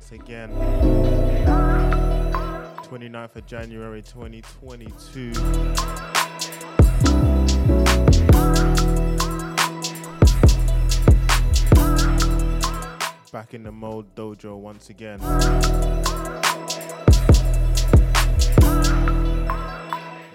[0.00, 0.50] once again.
[2.84, 5.32] 29th of January 2022.
[13.30, 15.18] Back in the mode dojo once again.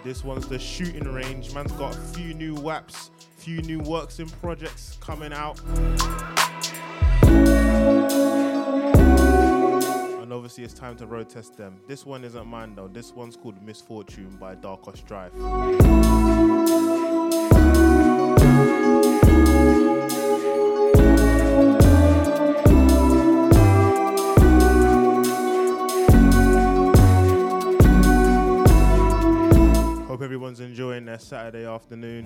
[0.04, 1.52] This one's the shooting range.
[1.56, 5.59] Man's got a few new waps, few new works in projects coming out.
[10.26, 11.80] And obviously it's time to road test them.
[11.88, 12.88] This one isn't mine though.
[12.88, 15.32] This one's called Misfortune by Darkos Drive.
[30.08, 32.26] Hope everyone's enjoying their Saturday afternoon.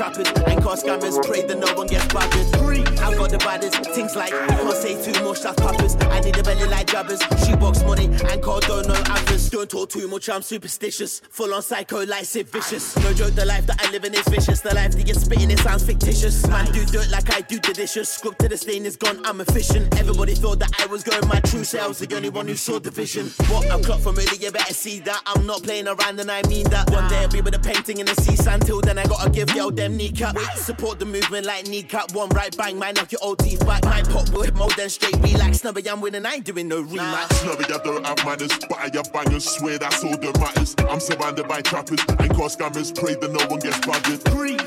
[0.00, 1.22] and car scammers.
[1.26, 2.95] Pray that no one gets bothered.
[3.06, 5.94] I've got the baddest things like can't say too much, that's poppers.
[5.96, 9.48] I need a belly like jabbers, shoebox money and don't do no average.
[9.50, 11.20] Don't talk too much, I'm superstitious.
[11.30, 12.96] Full on psycho, like Sid Vicious.
[12.96, 14.60] No joke, the life that I live in is vicious.
[14.60, 16.44] The life that you're spitting, it sounds fictitious.
[16.48, 18.08] Man, do dirt like I do the dishes.
[18.08, 19.96] Scrub to the stain is gone, I'm efficient.
[19.98, 22.90] Everybody thought that I was going my true self, the only one who saw the
[22.90, 23.26] vision.
[23.48, 25.22] What I've clocked from early, you better see that.
[25.26, 26.90] I'm not playing around and I mean that.
[26.90, 28.66] One day I'll be with a painting in the sea sand.
[28.66, 30.36] Till then, I gotta give y'all them kneecap.
[30.56, 32.12] Support the movement like kneecap.
[32.12, 33.84] One right bang, might knock your old teeth back.
[33.84, 35.60] Might pop with more than straight relax.
[35.60, 37.32] Snubby, I'm winning, I ain't doing no rematch.
[37.34, 39.44] Snubby, I don't have manners, but I have bangers.
[39.44, 40.74] Swear that's all that matters.
[40.88, 42.98] I'm surrounded by trappers and car scammers.
[42.98, 44.20] Pray that no one gets bothered.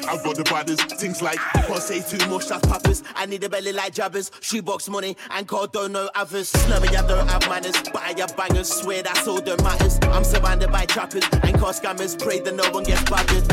[0.07, 3.03] I've got the baddest things like I Can't say too much, that's poppers.
[3.15, 4.31] I need a belly like jabbers.
[4.41, 6.49] Shoebox money and call don't know others.
[6.49, 8.69] Snubby, I don't have manners, but I have bangers.
[8.69, 9.99] Swear that's all that matters.
[10.03, 12.21] I'm surrounded by trappers and car scammers.
[12.21, 13.43] Pray that no one gets bothered.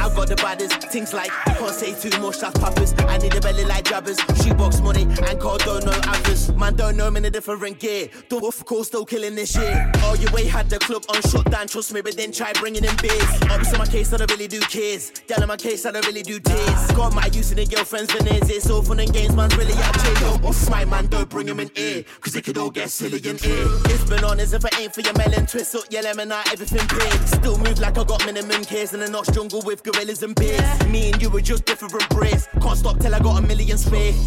[0.00, 2.94] I've got the baddest things like I Can't say too much, that's poppers.
[2.98, 4.19] I need a belly like jabbers.
[4.42, 6.52] Shoebox money and call don't know others.
[6.54, 8.08] Man, don't know me in a different gear.
[8.28, 9.90] Don't of course still killing this year.
[9.98, 12.96] Oh, you way had the club on shutdown, trust me, but then try bringing in
[12.96, 13.30] beers.
[13.44, 15.10] Oh, Ups in my case, I don't really do kids.
[15.26, 16.92] Down in my case, I don't really do tears.
[16.92, 18.48] Got my use in the girlfriend's veneers.
[18.48, 20.40] It's all fun and games, man's really out of jail.
[20.48, 23.36] Off my man, don't bring him in here, cause it could all get silly in
[23.38, 23.66] here.
[23.86, 25.46] It's been on as if it ain't for your melon.
[25.46, 27.12] Twist up your lemon out, everything big.
[27.28, 30.86] Still move like I got minimum cares in a notch jungle with gorillas and bears.
[30.86, 32.48] Me and you were just different breeds.
[32.60, 33.78] Can't stop till I got a million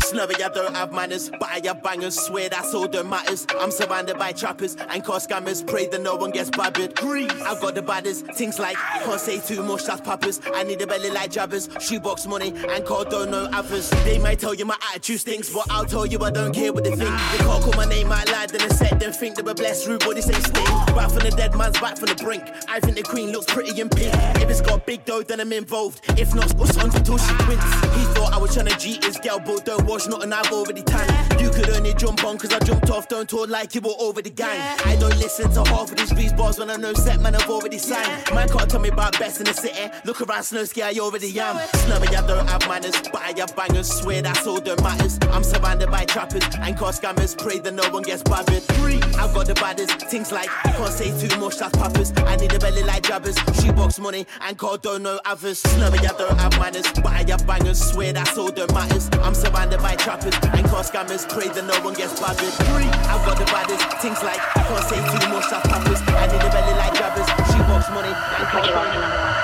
[0.01, 2.19] Snubby, I don't have manners, but I have bangers.
[2.19, 3.45] Swear that's all that matters.
[3.59, 5.65] I'm surrounded by trappers and car scammers.
[5.65, 6.93] Pray that no one gets babbied.
[6.99, 10.39] I've got the baddest things like can't say too much, that's poppers.
[10.53, 13.89] I need a belly like jabbers, shoebox money and call don't know others.
[14.05, 16.83] They might tell you my attitude stinks, but I'll tell you I don't care what
[16.83, 17.09] they think.
[17.31, 19.87] They can't call my name out loud, then they said them think they were blessed.
[19.87, 20.65] Rude body say sting.
[20.95, 22.43] Back from the dead man's back from the brink.
[22.67, 24.13] I think the queen looks pretty in pink.
[24.41, 26.01] If it's got big dough, then I'm involved.
[26.19, 27.63] If not, what's on until she wins?
[27.95, 30.83] He thought I was trying to cheat his girl, but don't watch nothing I've already
[30.83, 31.41] tanned.
[31.41, 34.21] You could only jump on cause I jumped off, don't talk like you were over
[34.21, 34.59] the gang.
[34.85, 37.49] I don't listen to half of these beats bars when I know set man I've
[37.49, 38.23] already signed.
[38.33, 39.89] Man can't tell me about best in the city.
[40.05, 41.57] Look around Snowski, I already am.
[41.85, 43.91] Snubby, I don't have manners, but I have bangers.
[43.91, 45.17] Swear that's all that matters.
[45.31, 47.35] I'm surrounded by trappers and car scammers.
[47.37, 48.63] Pray that no one gets bothered.
[49.17, 52.11] I've got the baddest things like can't say too much, that's poppers.
[52.17, 53.37] I need a belly like jabbers.
[53.59, 55.59] Shoebox money and call don't know others.
[55.59, 57.81] Snubby, I don't have manners, but I have bangers.
[57.81, 59.09] Swear that's all that matters.
[59.23, 59.95] I'm surrounded by
[60.57, 61.27] and car scammers.
[61.29, 62.53] Pray that no one gets bothered.
[63.07, 66.01] I've got the baddest things like I can't say much, that's poppers.
[66.07, 67.27] I need a belly like grabbers.
[67.51, 69.42] She wants money and call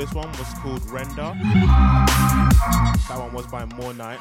[0.00, 1.34] this one was called Render.
[1.44, 4.18] That one was by More Night.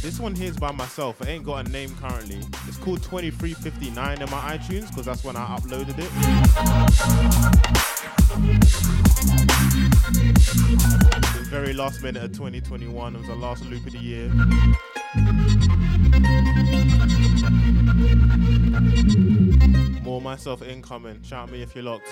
[0.00, 1.22] This one here is by myself.
[1.22, 2.40] It ain't got a name currently.
[2.66, 6.10] It's called 2359 in my iTunes because that's when I uploaded it.
[11.32, 13.14] The very last minute of 2021.
[13.14, 14.32] It was the last loop of the year.
[20.32, 21.22] Myself incoming.
[21.22, 22.10] Shout me if you're locked.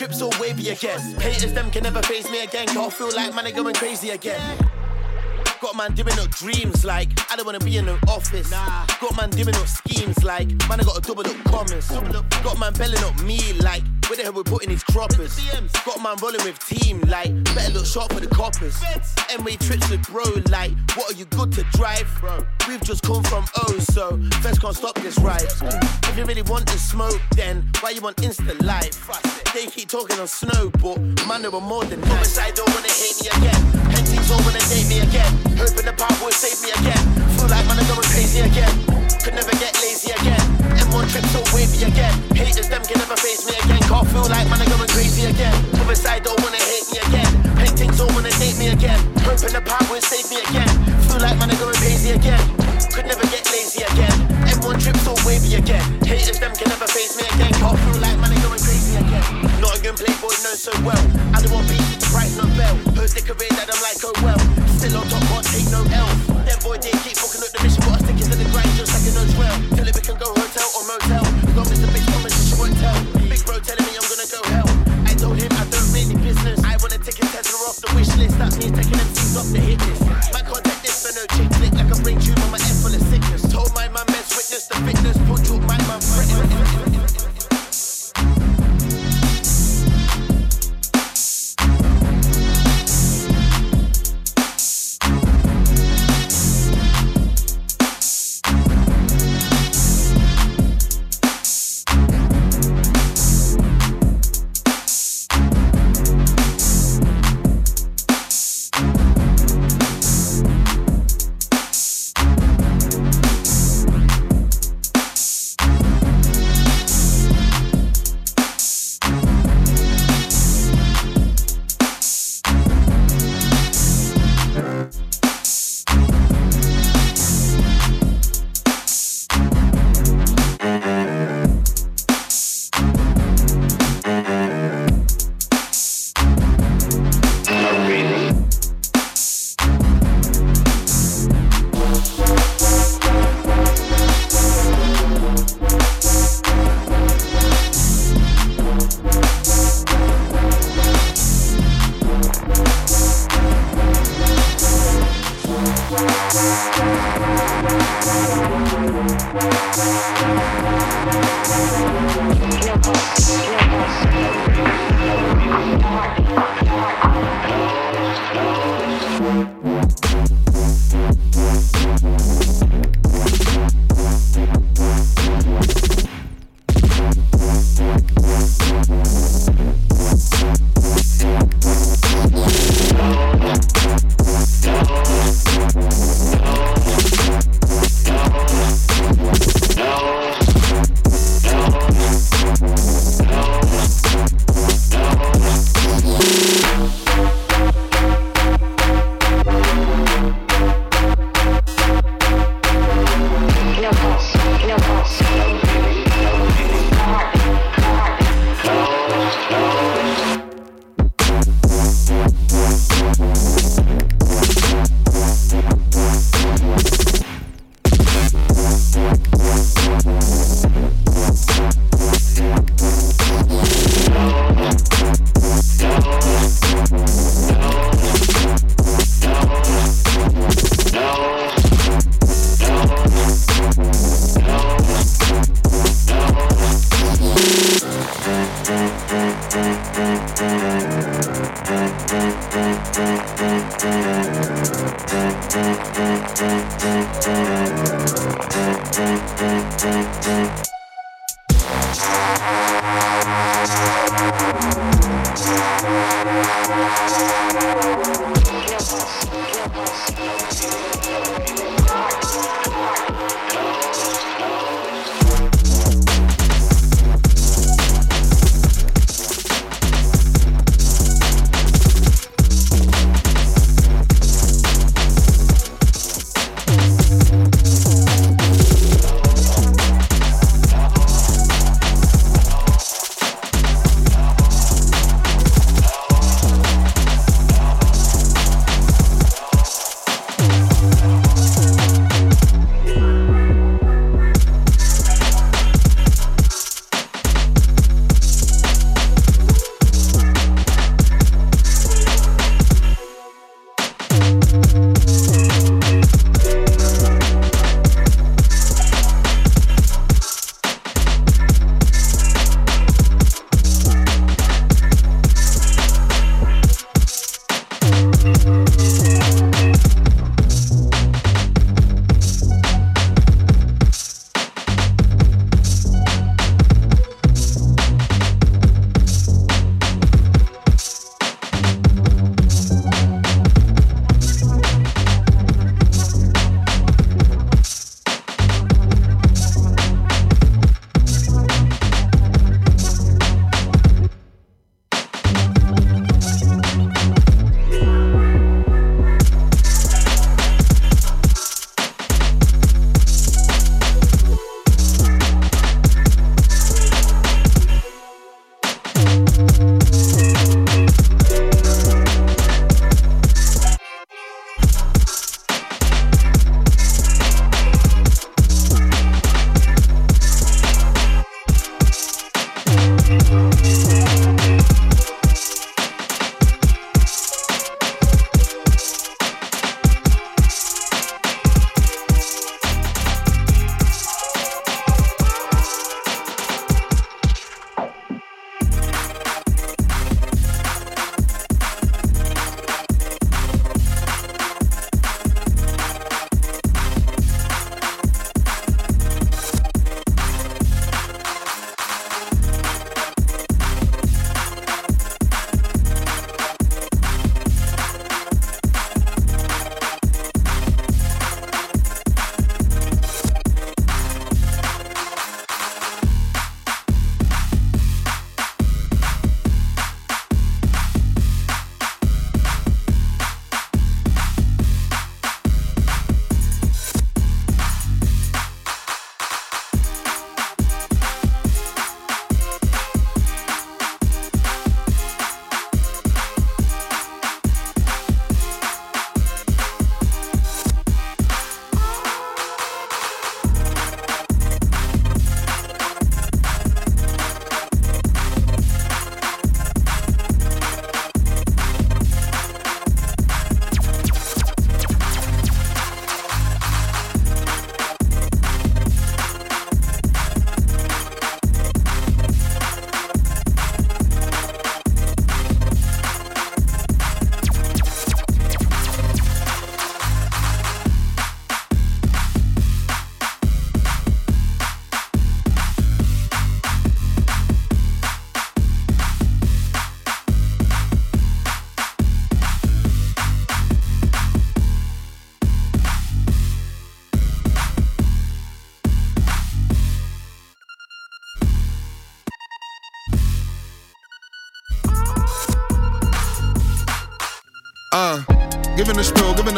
[0.00, 0.98] Trips all wavy again.
[1.20, 2.66] Haters, them can never face me again.
[2.68, 4.40] Can't feel like man, I'm going crazy again.
[5.60, 8.50] Got man doing up dreams like I don't wanna be in the office.
[8.50, 8.86] Nah.
[8.98, 11.90] Got man doing up schemes like man I got a double up comments.
[11.90, 15.38] Got man belling up me like Where the hell we putting these croppers?
[15.84, 18.74] Got man rolling with team, like, better look sharp for the coppers.
[19.38, 22.10] MA trips with bro, like, what are you good to drive?
[22.66, 25.46] We've just come from O, so feds can't stop this ride.
[26.08, 29.29] If you really want to smoke, then why you want instant life?
[29.50, 30.94] They keep talking on snow, but
[31.26, 32.22] man, they were more than that.
[32.22, 33.58] Homicide don't wanna hate me again.
[33.90, 35.26] Henties don't wanna date me again.
[35.58, 37.02] Hoping the power will save me again.
[37.34, 38.70] Feel like man, I'm going crazy again.
[39.18, 40.38] Could never get lazy again.
[40.78, 42.14] M1 trip so wavy again.
[42.30, 43.82] Haters, them can never face me again.
[43.90, 45.56] Can't feel like man, I'm going crazy again.
[45.82, 47.30] Homicide don't wanna hate me again.
[47.58, 49.02] Paintings don't wanna date me again.
[49.26, 50.70] Hoping the power will save me again.
[51.10, 52.38] Feel like man, I'm going crazy again.
[52.94, 53.26] Could never
[60.72, 61.39] so well.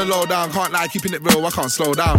[0.07, 0.51] The lowdown.
[0.51, 2.19] Can't lie, keeping it real, I can't slow down.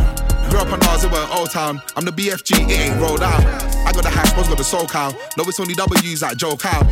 [0.49, 1.81] Grew up on it were Old Town.
[1.95, 3.43] I'm the BFG, it ain't rolled out.
[3.85, 5.11] I got the hash, boss got the soul cow.
[5.37, 6.83] No, it's only W's like Joe Cow.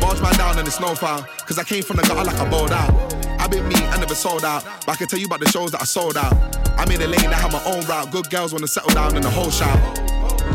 [0.00, 1.22] Barge man down in the snow foul.
[1.46, 2.90] Cause I came from the gutter like I bowled out.
[3.40, 4.64] I been me, I never sold out.
[4.86, 6.32] But I can tell you about the shows that I sold out.
[6.78, 8.10] I'm in a lane that have my own route.
[8.10, 9.76] Good girls wanna settle down in the whole shout.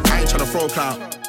[0.10, 1.20] I ain't tryna throw clout.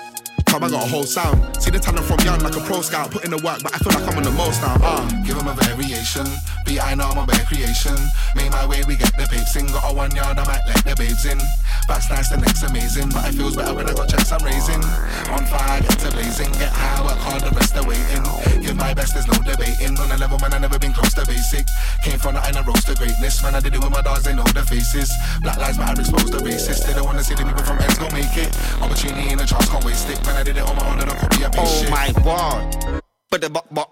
[0.47, 1.61] Come, I got a whole sound.
[1.61, 3.11] See the talent from young like a pro scout.
[3.11, 4.77] Put in the work, but I feel like I'm on the most now.
[4.81, 5.09] Uh.
[5.27, 6.27] Give them a variation.
[6.65, 7.97] Be I know I'm creation.
[8.35, 9.67] Made my way, we get the papes in.
[9.69, 11.39] Got a one yard, I might let the babes in.
[11.87, 13.11] Back's nice, the neck's amazing.
[13.13, 14.81] But it feels better when I got checks I'm raising.
[15.29, 16.51] On fire, get to blazing.
[16.57, 18.25] Get high, work hard, the rest are waiting.
[18.65, 19.95] Give my best, there's no debating.
[20.01, 21.67] On a level, man, I never been close to basic.
[22.03, 23.43] Came from nothing, I rose to greatness.
[23.43, 25.13] Man, I did it with my dogs, they know the faces.
[25.43, 26.87] Black lives matter, exposed to racist.
[26.87, 28.51] They don't wanna see the people from ends go make it.
[28.81, 30.19] Opportunity in a chance, can't waste it.
[30.25, 31.91] Man, I did it on my own and I copy a piece Oh shit.
[31.93, 33.03] my word.
[33.31, 33.91] But the buck buck.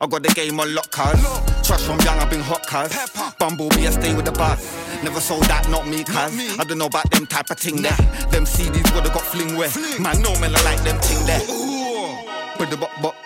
[0.00, 1.47] I got the game on lock, cuz.
[1.68, 2.88] Trust from young, I've been hot, cuz.
[3.36, 4.56] Bumblebee, I stay with the buzz.
[5.04, 6.16] Never sold that, not me, cuz.
[6.16, 7.92] I don't know about them type of thing there.
[8.32, 9.68] Them CDs would've got fling where.
[10.00, 11.44] Man, no man, I like them ting there.
[12.56, 13.16] But the buck buck.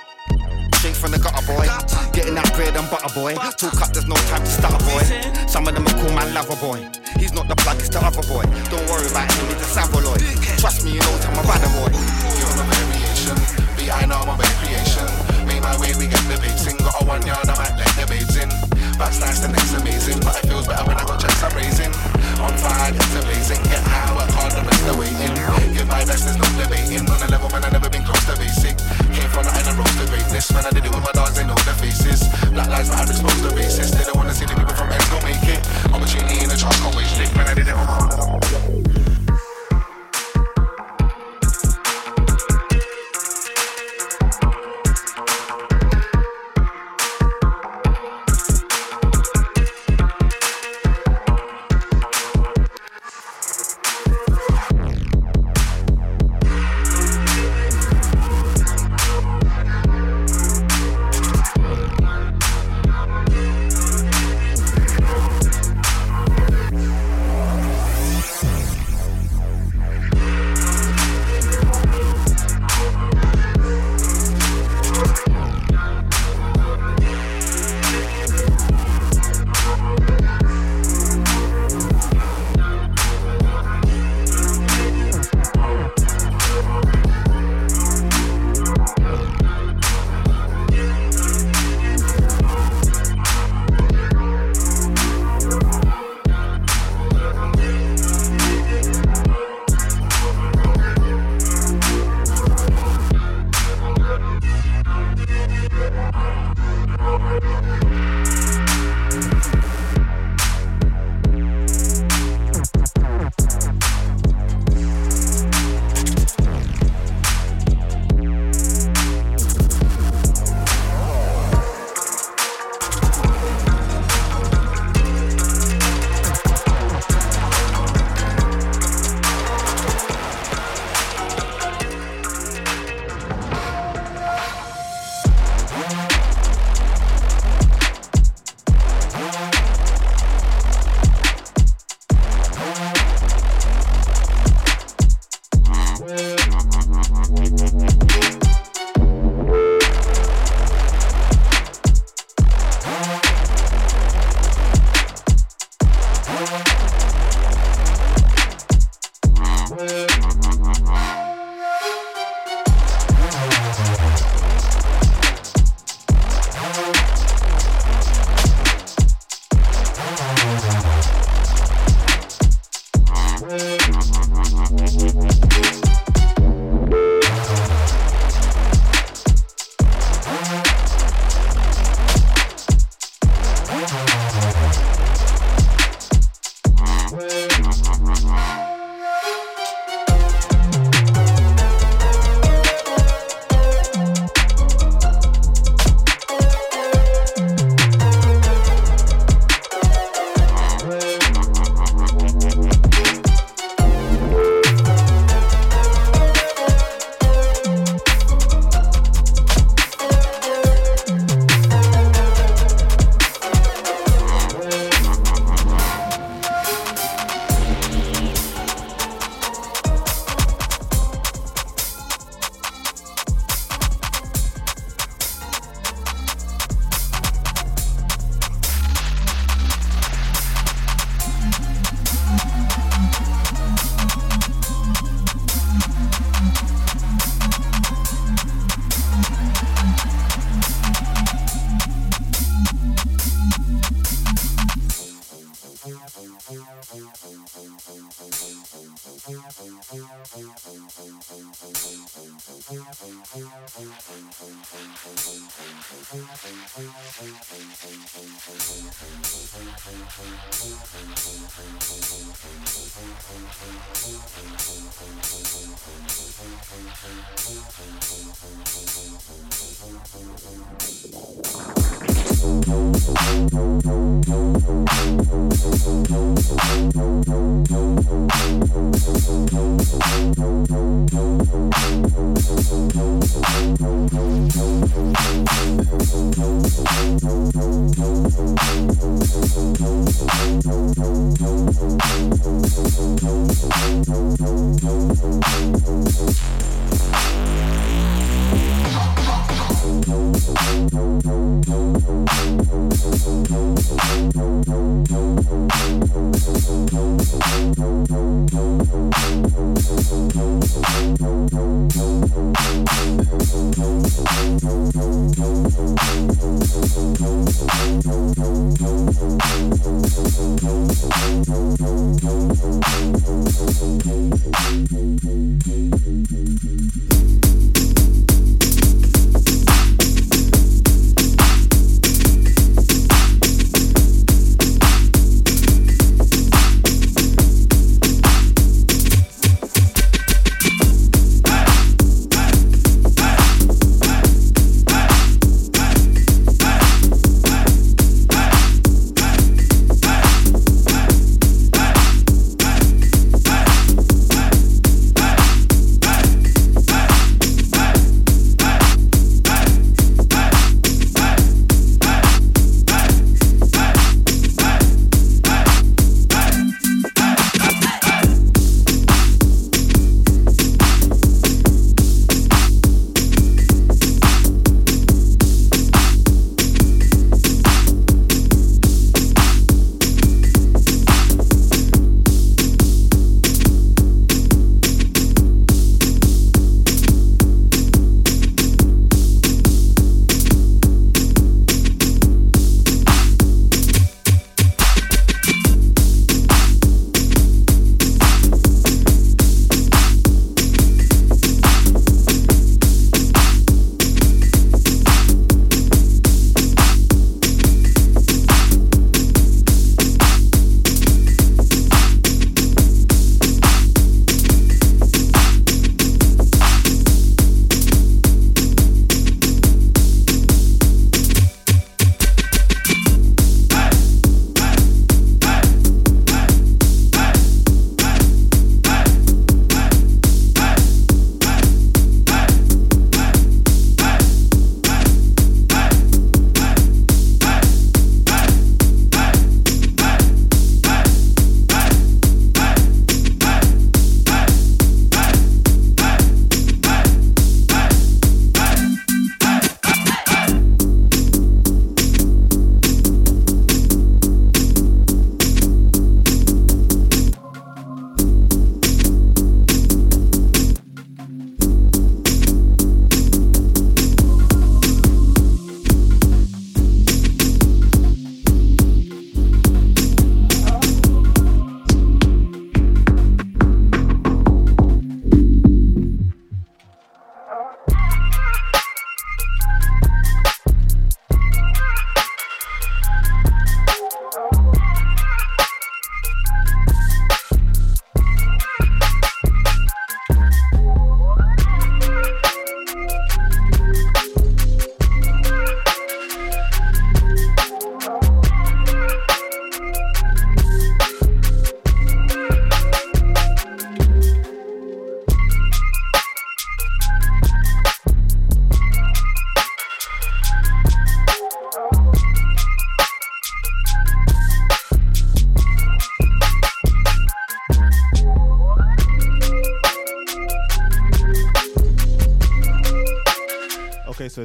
[0.82, 1.70] Straight from the gutter, boy.
[2.10, 3.38] Getting that bread and butter, boy.
[3.54, 5.06] Talk up, there's no time to start, boy.
[5.46, 6.82] Some of them are call man lover, boy.
[7.22, 8.42] He's not the plug, it's the other boy.
[8.74, 10.18] Don't worry about him, he's a savaloid.
[10.58, 11.94] Trust me, you know, I'm a bad boy.
[11.94, 13.38] A variation.
[13.78, 15.06] Be I know I'm a creation.
[15.46, 16.76] Make my way, we get the babes in.
[16.82, 18.31] Got a one yard, I might let the in.
[19.02, 20.22] Back's nice, the neck's amazing.
[20.22, 21.90] But it feels better when I got checks I'm raising.
[22.38, 23.58] On fire, get to blazing.
[23.66, 25.34] Get high, work hard, the rest are waiting.
[25.74, 27.02] Give my best, there's no debating.
[27.10, 28.78] On a level, man, I never been close to basic.
[29.10, 30.54] Came from nothing, I rose to greatness.
[30.54, 32.30] Man, I did it with my dogs, they know the faces.
[32.54, 33.90] Black lives matter, exposed to racist.
[33.90, 35.58] They don't wanna see the people from ends go make it.
[35.90, 37.34] Opportunity in a chance, can't waste it.
[37.34, 38.91] Man, I did it on my own.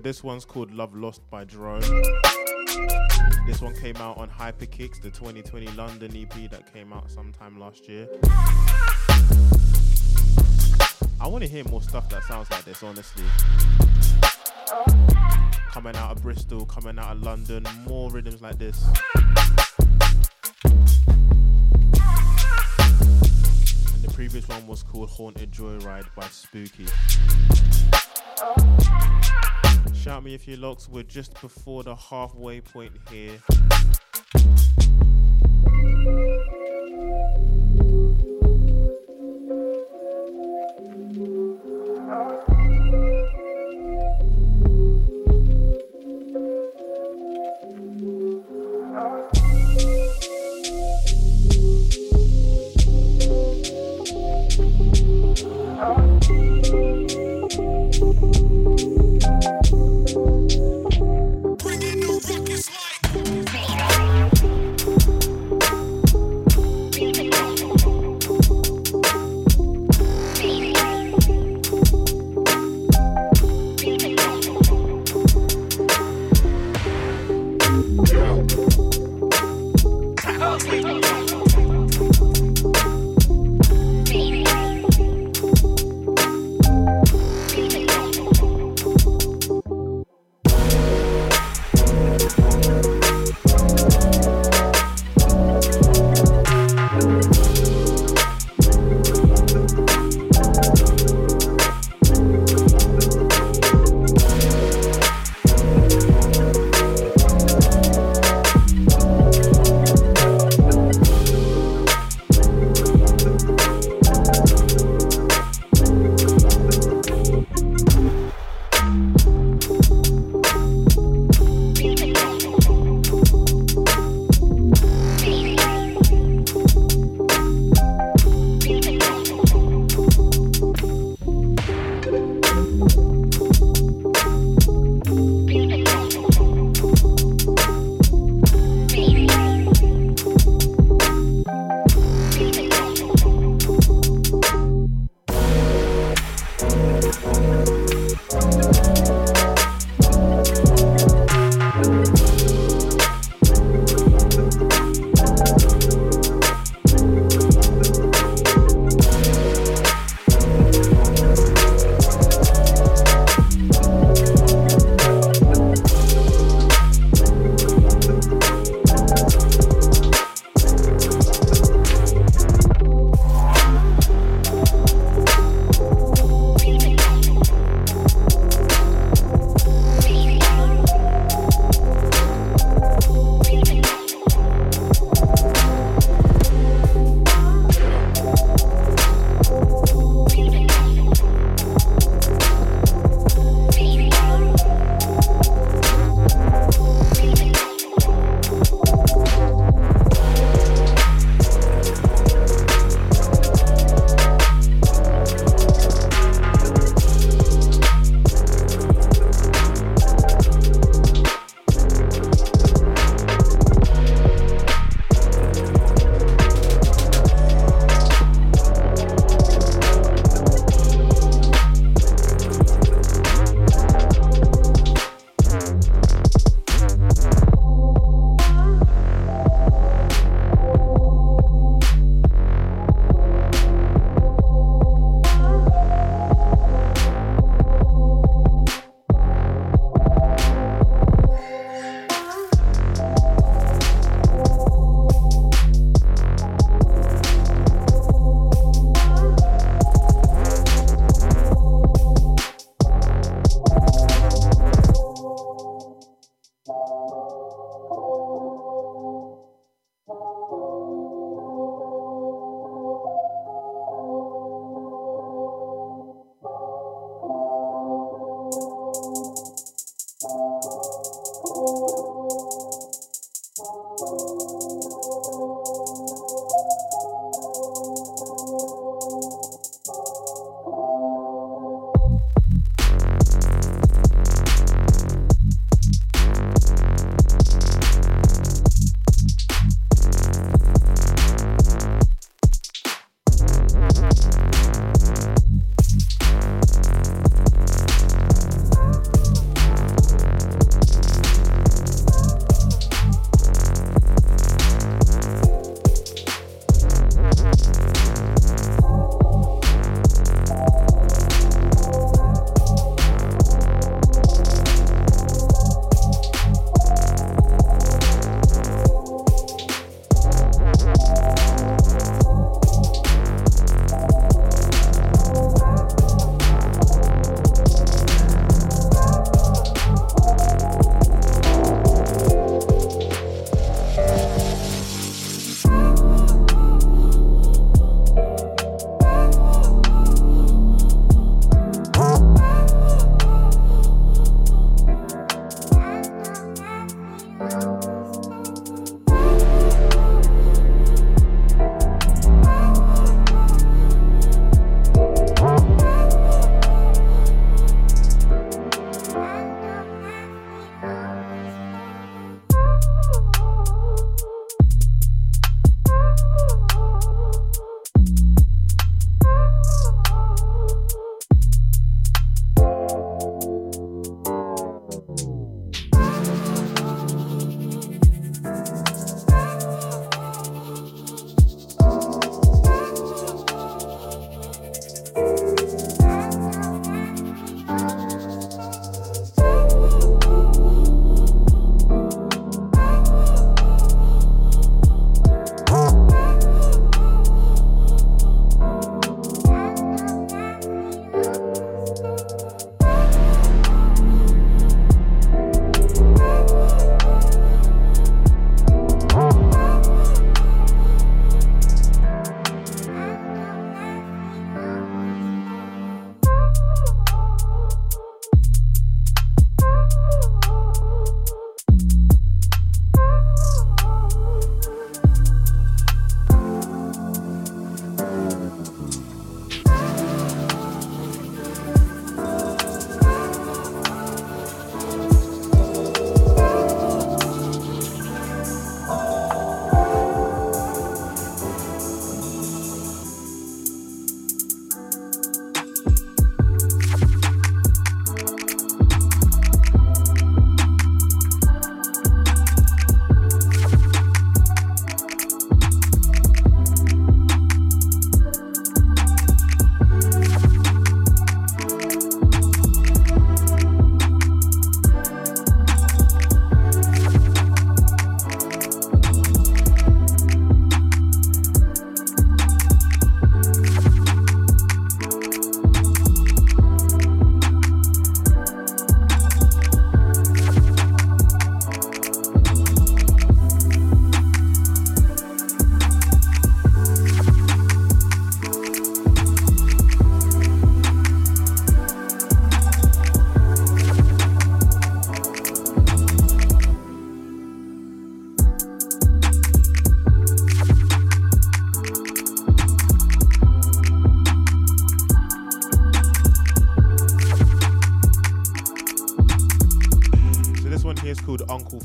[0.08, 1.82] This one's called Love Lost by Jerome.
[3.45, 7.89] This one came out on Hyperkicks, the 2020 London EP that came out sometime last
[7.89, 8.08] year.
[11.20, 13.26] I want to hear more stuff that sounds like this, honestly.
[15.72, 18.82] Coming out of Bristol, coming out of London, more rhythms like this.
[19.14, 19.26] And
[24.03, 26.88] the previous one was called Haunted Joyride by Spooky.
[30.08, 30.88] Shout me if you locks.
[30.88, 33.41] We're just before the halfway point here.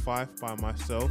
[0.05, 1.11] Fife by myself.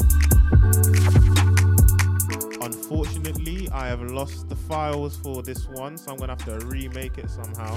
[2.62, 7.18] Unfortunately, I have lost the files for this one, so I'm gonna have to remake
[7.18, 7.74] it somehow.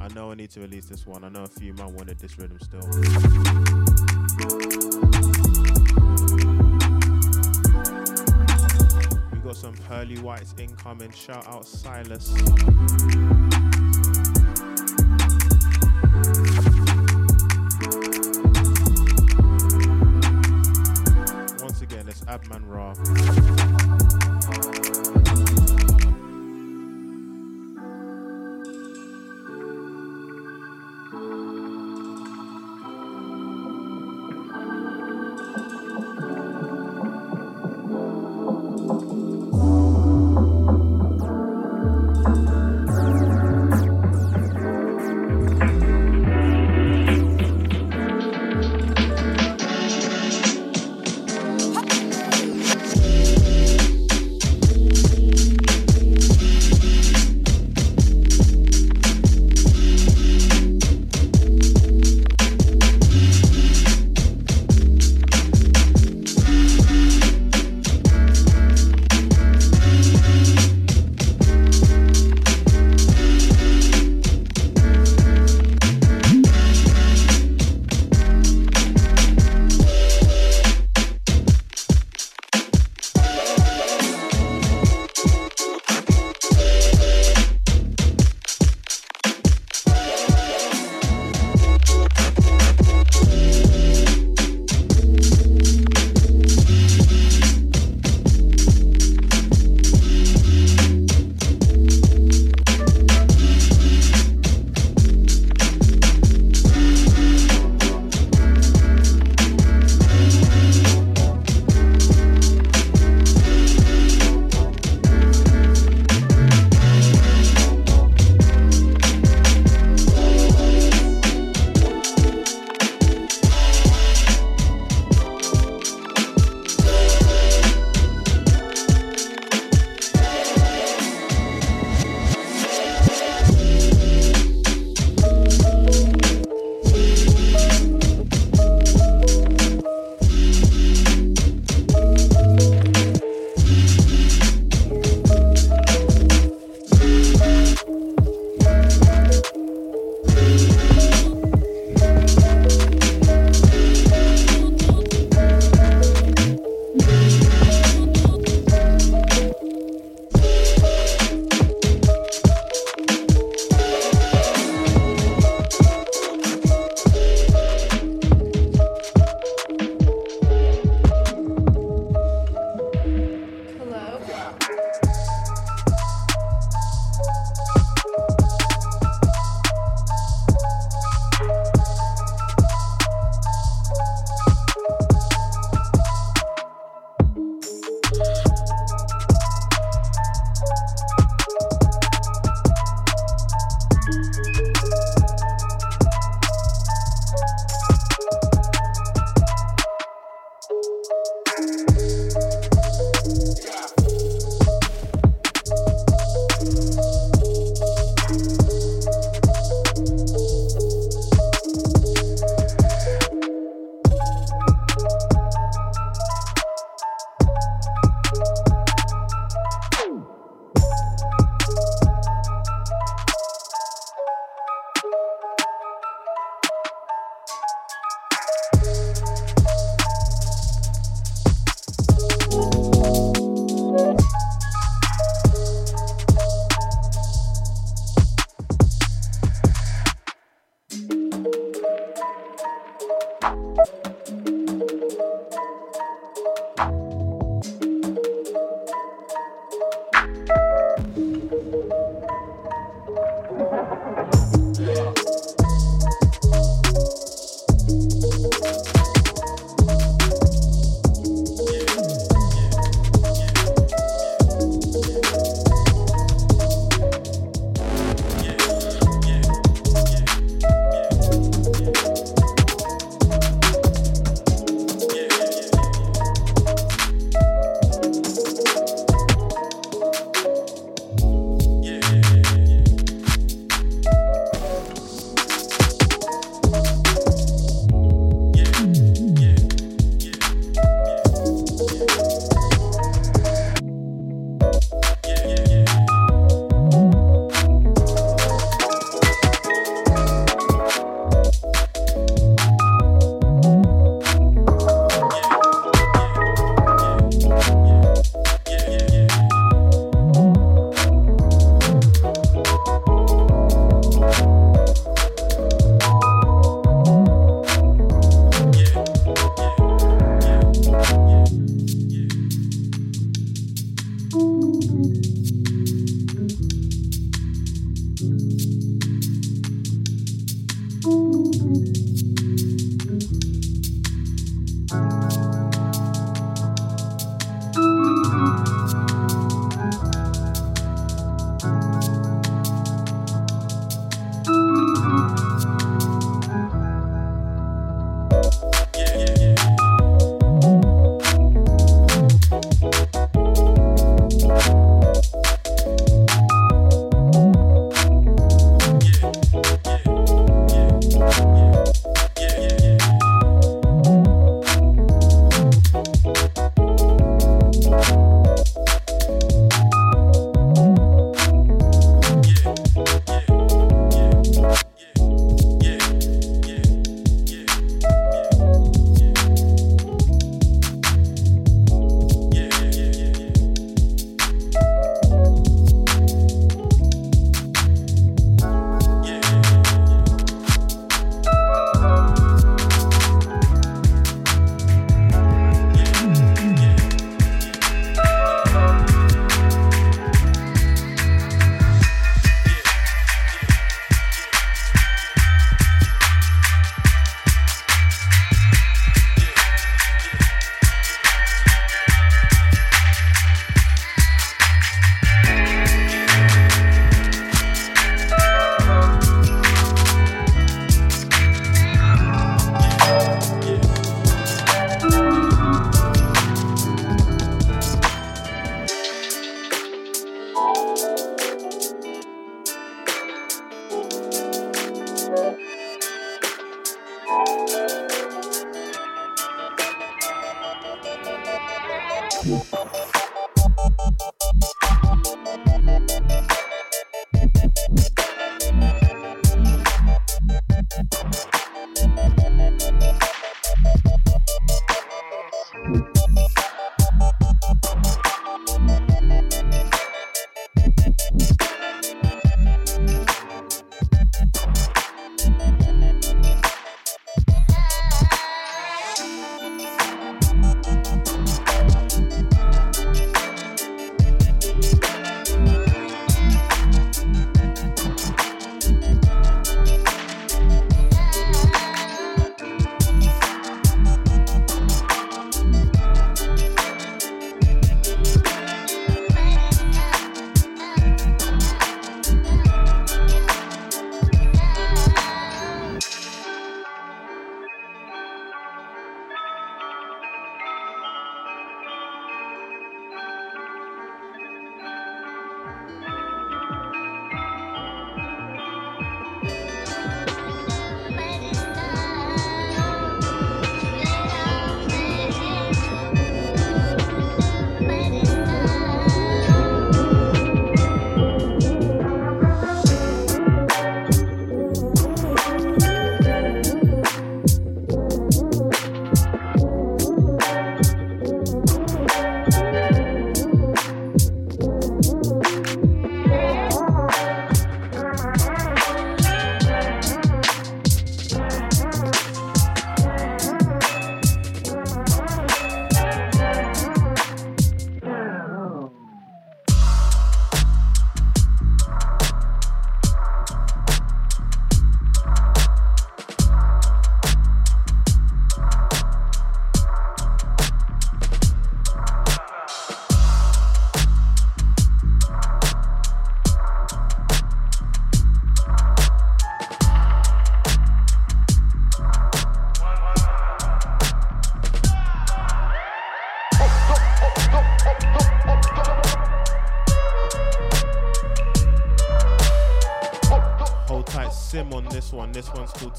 [0.00, 1.24] I know I need to release this one.
[1.24, 2.88] I know a few man wanted this rhythm still.
[9.32, 11.10] We got some pearly whites incoming.
[11.10, 12.32] Shout out Silas.
[22.28, 24.77] Abman Ra.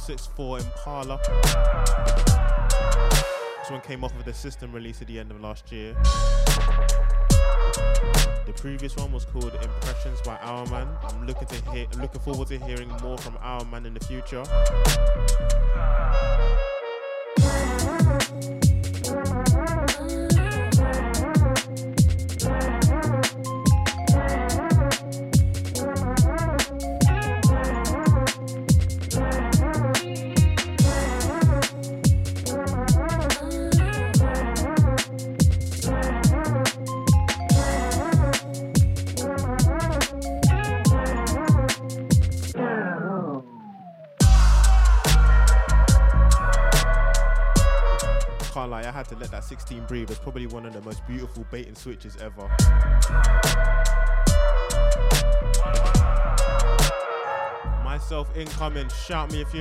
[0.10, 1.20] 6-4 Impala.
[3.60, 5.94] This one came off of the system release at the end of last year.
[8.48, 10.88] The previous one was called Impressions by Our Man.
[11.04, 14.44] I'm looking to hear looking forward to hearing more from Our Man in the future.
[50.10, 50.20] 16 breathe.
[50.24, 52.48] Probably one of the most beautiful bait and switches ever.
[57.84, 59.54] Myself incoming, shout me if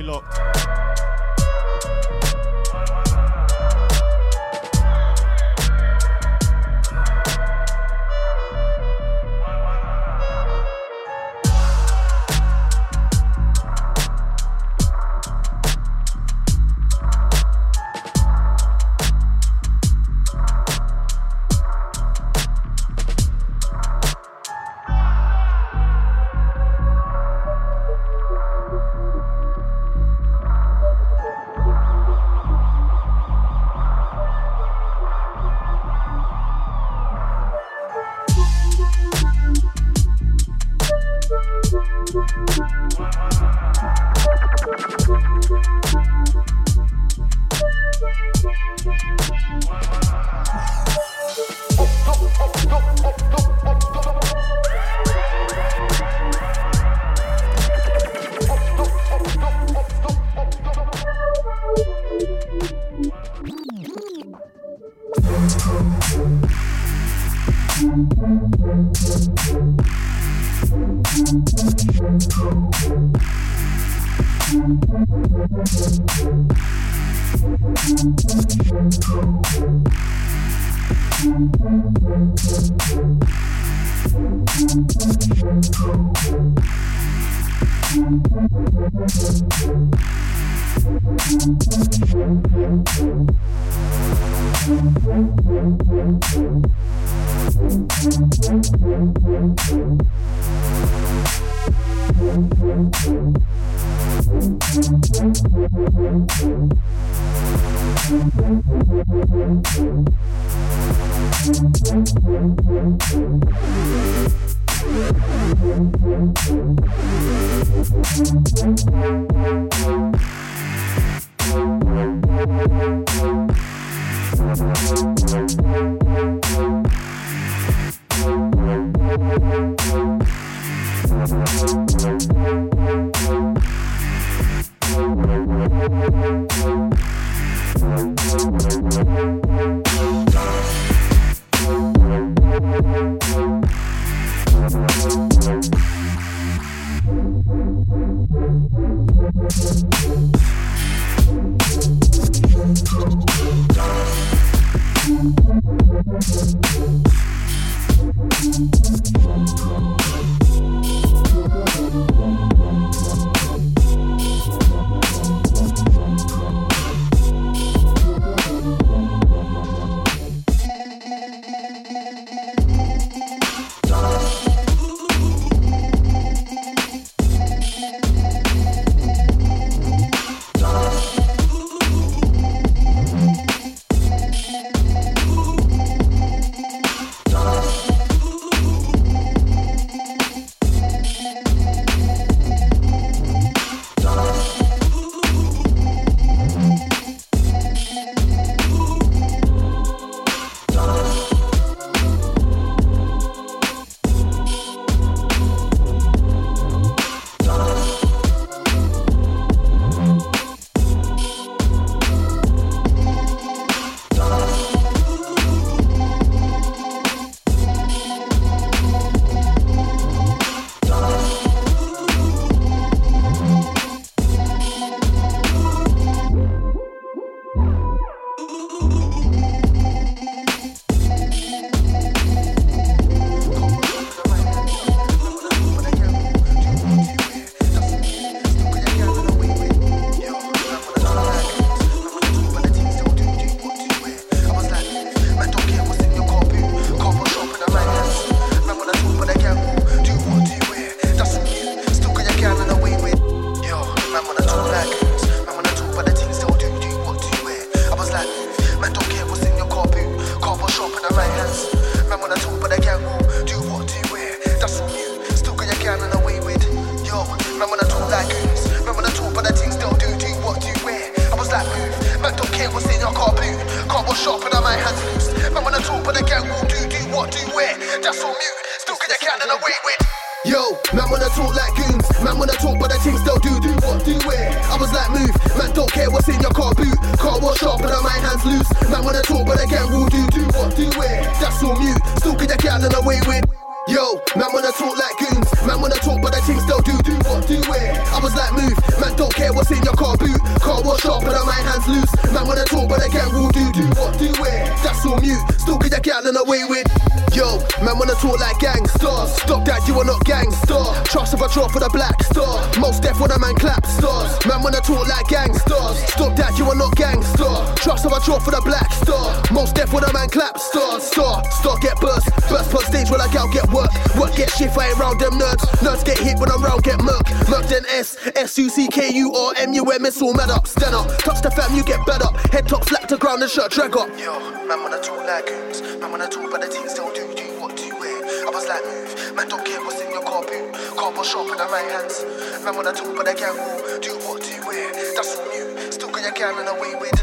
[328.49, 331.05] S-U-C-K-U-R-M-U-M-S all mad up, stand up.
[331.21, 332.33] Touch the fam, you get bed up.
[332.49, 334.09] Head top, flat to ground and shirt drag up.
[334.17, 334.33] Yo,
[334.65, 335.83] man wanna talk like goons.
[336.01, 338.17] Man wanna talk but the team still do do what do you wear.
[338.17, 340.65] I was like move, man don't care what's in your car boot.
[340.97, 342.25] Car was sharp with the right hands.
[342.65, 343.53] Man wanna talk but the can't.
[344.01, 345.91] Do what do you wear, that's all new.
[345.93, 347.18] Still got your gal and away with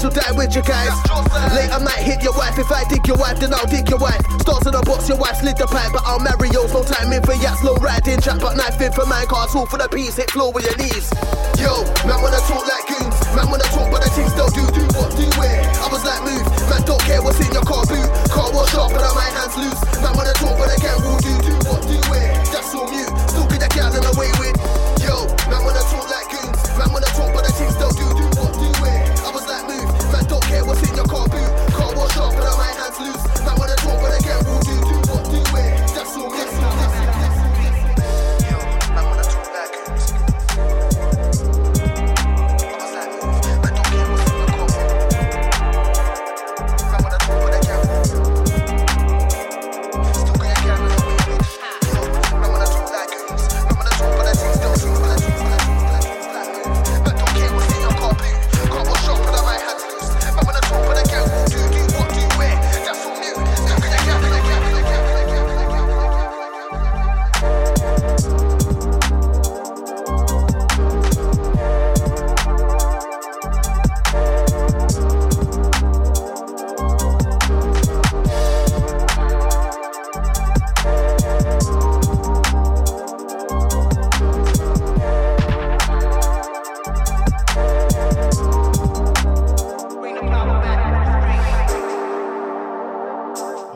[0.00, 0.96] should die with you guys.
[1.52, 2.56] Late I might hit your wife.
[2.56, 4.24] If I dig your wife, then I'll dig your wife.
[4.40, 6.72] Stars in a box, your wife slid the pipe, but I'll marry yours.
[6.72, 9.66] No time in for yachts, low riding, chat, but knife in for my Cars all
[9.66, 11.12] for the piece, hit floor with your knees.
[11.60, 12.39] Yo, man, wanna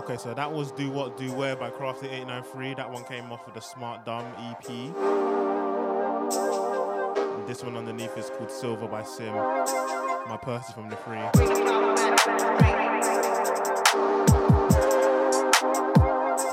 [0.05, 2.77] Okay, so that was Do What Do Where by Crafty893.
[2.77, 4.69] That one came off of the Smart Dumb EP.
[7.17, 9.33] And this one underneath is called Silver by Sim.
[9.35, 11.17] My purse is from the free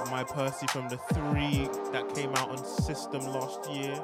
[0.09, 3.99] my Percy from the three that came out on System last year.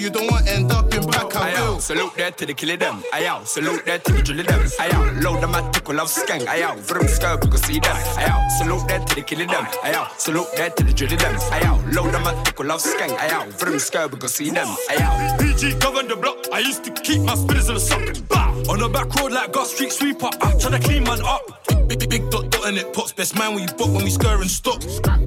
[0.00, 0.46] You locked.
[0.46, 1.80] to end up in back, I will.
[1.80, 3.02] Salute that to the killing them.
[3.12, 4.66] I out, salute that to the drilling them.
[4.78, 6.46] I out, load them at tickle love skank.
[6.46, 7.96] I out, vroom skirt, we can see them.
[8.16, 9.66] I out, salute that to the killing them.
[9.82, 11.36] I out, salute that to the drilling them.
[11.52, 13.16] I out, load them at tickle love skank.
[13.18, 14.68] I out, vroom skirt, we can see them.
[14.88, 15.40] I out.
[15.40, 16.38] PG govern the block.
[16.52, 18.26] I used to keep my spinners in the socket.
[18.28, 18.50] Bah!
[18.68, 20.30] On the back road like Gus Street sweeper.
[20.40, 21.42] Ah, tryna clean man up.
[21.88, 23.12] Big, big, big dot dot it pops.
[23.12, 24.82] Best man when you bought when we scur and stop.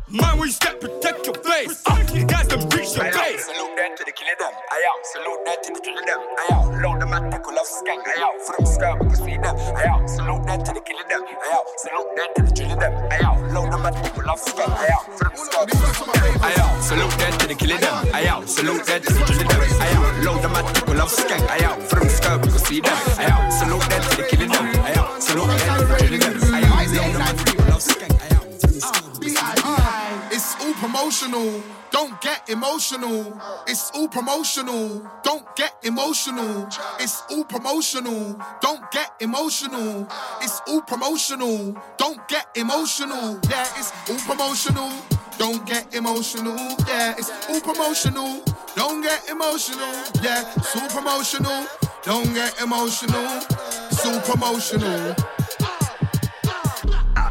[0.09, 1.81] Man, when you step, protect your face.
[1.87, 3.45] Ah, you guys can breach your face.
[3.45, 4.51] Salute that to the killing them.
[4.71, 6.19] I out, salute that to the drilling them.
[6.19, 8.03] I out, load them at tickle love skank.
[8.07, 9.55] I out, vroom skirt, we see them.
[9.75, 11.21] I out, salute that to the killing them.
[11.23, 12.93] I out, salute that to the drilling them.
[13.11, 14.69] I out, load them at tickle love skank.
[14.69, 16.39] I out, vroom skirt, we can see them.
[16.43, 17.95] I out, salute that to the killing them.
[18.13, 19.61] I out, salute that to the drilling them.
[19.81, 21.43] I out, load them at tickle love skank.
[21.49, 22.97] I out, vroom skirt, we see them.
[23.19, 24.65] I out, salute that to the killing them.
[24.83, 25.72] I out, salute that
[30.93, 31.63] Promotional.
[31.89, 33.41] Don't get emotional.
[33.65, 35.01] It's all promotional.
[35.23, 36.69] Don't get emotional.
[36.99, 38.39] It's all promotional.
[38.61, 40.07] Don't get emotional.
[40.39, 41.75] It's all promotional.
[41.97, 43.39] Don't get emotional.
[43.49, 44.91] Yeah, it's all promotional.
[45.39, 47.15] Don't get emotional, yeah.
[47.17, 48.43] It's all promotional.
[48.75, 50.45] Don't get emotional, yeah.
[50.55, 51.65] It's all promotional.
[52.03, 53.41] Don't get emotional.
[53.89, 55.15] It's all promotional.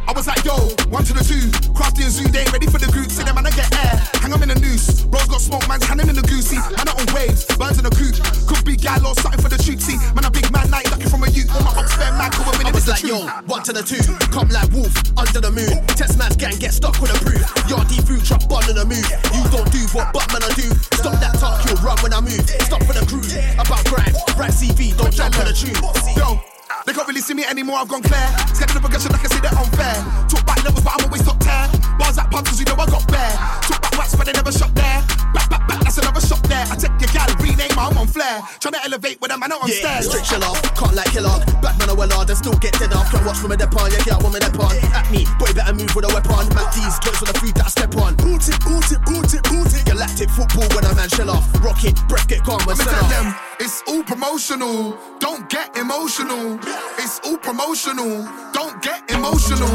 [0.09, 0.55] I was like, yo,
[0.91, 1.47] one to the two.
[1.75, 3.11] Crafty and Zoo, they ain't ready for the group.
[3.11, 3.97] See them, man, I get air.
[4.21, 5.05] Hang 'em in the noose.
[5.07, 6.59] Bros got smoke, man's handing in the goosey.
[6.75, 8.19] Man, I on waves, birds in the coop.
[8.51, 9.81] Could be gal or something for the troop.
[9.81, 11.51] See, man, a big man night, ducking from a youth.
[11.55, 14.03] All my ops fair man, could win I was like, yo, one to the two,
[14.35, 15.81] come like wolf under the moon.
[15.95, 17.43] Test man's gang get stuck with a proof.
[17.71, 19.07] Yardie food truck bun in the move.
[19.33, 20.69] You don't do what Batman I do.
[20.99, 22.43] Stop that talk, you'll run when I move.
[22.67, 23.23] Stop for the crew.
[23.55, 25.79] About grind, rap CV, don't jump on the tune.
[26.19, 26.43] Yo,
[26.87, 28.29] they can't really see me anymore, I've gone clear.
[28.55, 29.97] Scared of the progression, I can see they're unfair.
[30.29, 31.67] Talk back levels, but I'm always top tier.
[31.99, 33.35] Bars like pumps, cause you know I got bare.
[33.63, 35.01] Talk back wax, but they never shot there.
[35.35, 36.65] Back, back, back, that's another shot there.
[36.71, 38.41] I take your gal, rename I'm on flair.
[38.61, 40.09] Tryna elevate when I'm man on Yeah, stairs.
[40.09, 41.43] straight chill off, can't like kill off.
[41.61, 43.11] Black man a well and still get dead off.
[43.11, 44.77] Can't watch from a depon, yeah, get with a pon.
[44.93, 46.49] At me, boy, better move with a weapon.
[46.55, 48.15] Mac these close with the feet that I step on.
[48.17, 49.85] Boot it, boot it, boot it, boot it.
[49.85, 51.45] Galactic football when a man shell off.
[51.65, 54.97] Rock it, breath get gone when sell them, it's all promotional.
[55.19, 56.59] Don't get emotional.
[56.99, 58.27] It's all promotional.
[58.53, 59.71] Don't get emotional.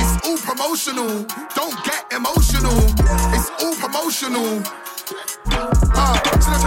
[0.00, 1.24] It's all promotional.
[1.54, 2.78] Don't get emotional.
[3.34, 4.62] It's all promotional.
[6.40, 6.59] So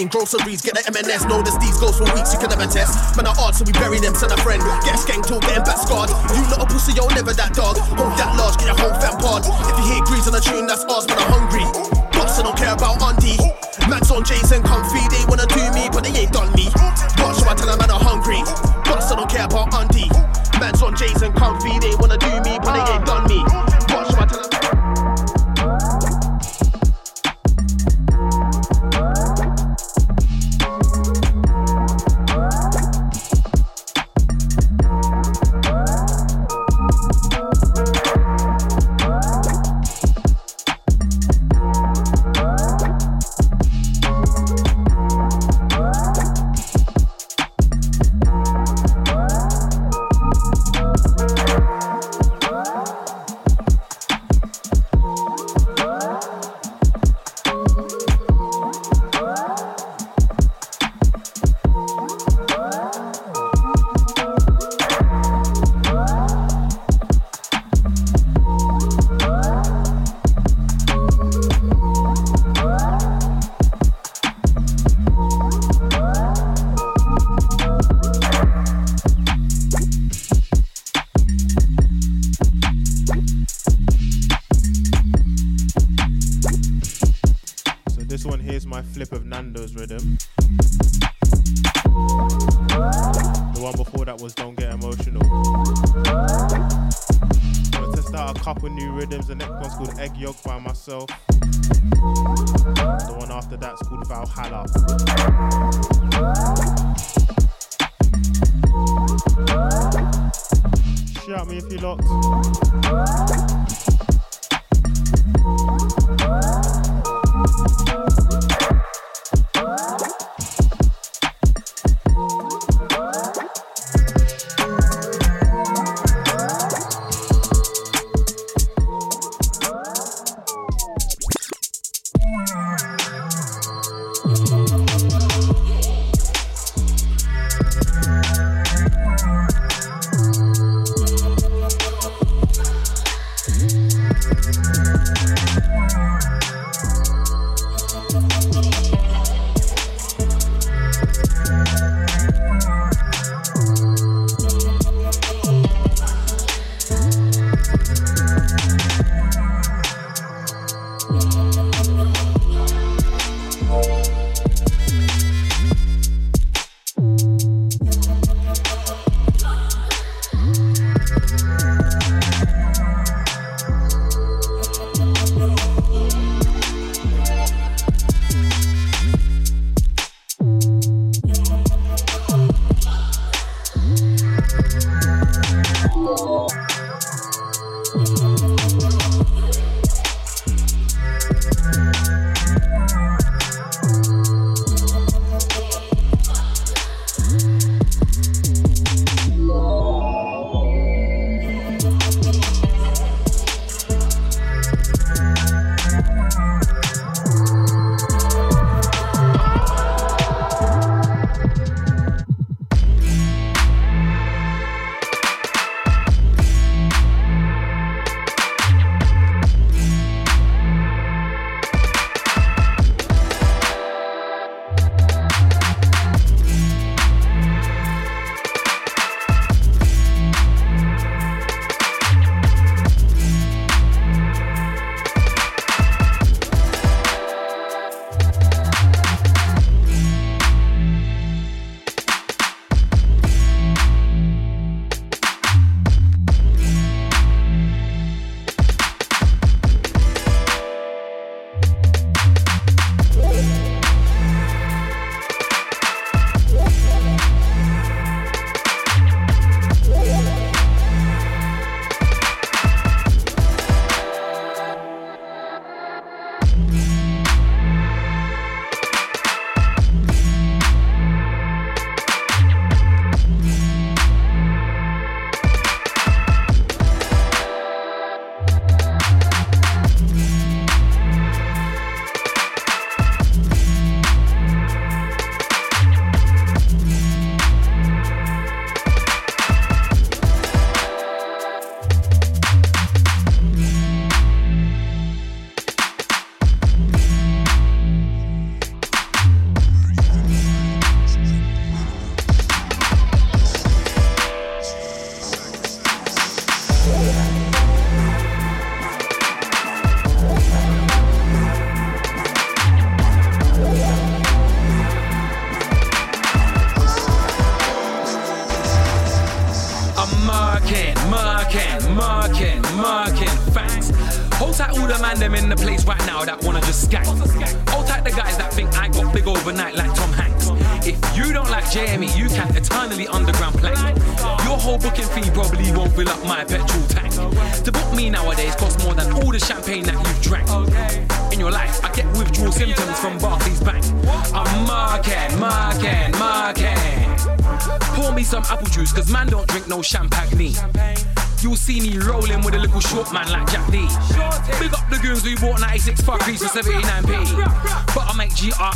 [0.00, 1.28] 16 groceries, get the M&S.
[1.28, 2.96] Notice these ghosts for weeks, you can never test.
[3.16, 4.62] Man, I odds, so we bury them, send a friend.
[4.80, 6.08] Get gang till getting back scarred.
[6.32, 7.76] You little pussy, yo, never that dog.
[8.00, 9.44] Hold that large, get your whole fam pod.
[9.44, 11.68] If you hear grease on a tune, that's ours, but I'm hungry.
[12.16, 13.36] Boss, I don't care about auntie.
[13.92, 15.28] Max on Jason, come feed it.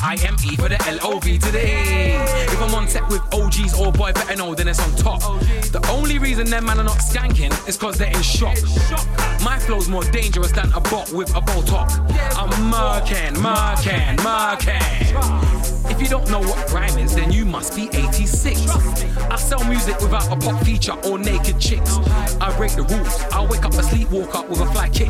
[0.06, 2.14] I M E for the L O V today.
[2.52, 5.20] If I'm on set with OGs or boy better know, then it's on top.
[5.72, 8.58] The only reason them man are not skanking is cause they're in shock.
[9.42, 11.90] My flow's more dangerous than a bot with a bow top.
[12.36, 14.74] I'm marking, marking, marking.
[15.90, 18.68] If you don't know what grime is, then you must be 86.
[18.68, 21.96] I sell music without a pop feature or naked chicks.
[22.42, 23.22] I break the rules.
[23.32, 25.08] I wake up asleep, walk up with a fly kick.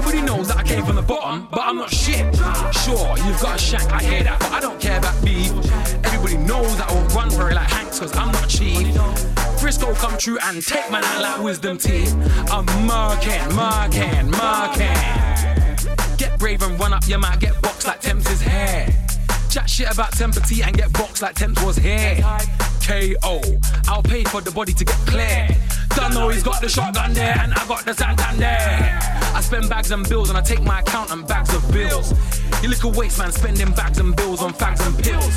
[0.00, 2.34] Everybody knows that I came from the bottom, but I'm not shit.
[2.74, 5.52] Sure, you've got a shank, I hear that, but I don't care about beef.
[6.06, 8.94] Everybody knows that I will run for it like Hanks, cause I'm not cheap.
[9.60, 12.14] Frisco come true and take my out like wisdom teeth.
[12.50, 16.16] I'm marking, marking, marking.
[16.16, 18.88] Get brave and run up, you might get boxed like Thames' hair.
[19.50, 22.16] Chat shit about Tempa T and get boxed like Thames was here.
[22.80, 23.42] KO,
[23.86, 25.46] I'll pay for the body to get clear.
[25.90, 29.09] Don't know he's got the shotgun there and I got the Santander.
[29.50, 32.14] I spend bags and bills and I take my account and bags of bills.
[32.62, 35.36] You little waste man spending bags and bills on fags and pills.